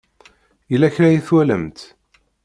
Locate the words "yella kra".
0.71-1.07